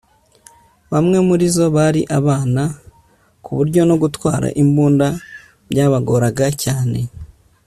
[0.91, 2.63] bamwe muri zo bari abana
[3.43, 5.07] ku buryo no gutwara imbunda
[5.71, 6.99] byabagoraga cyane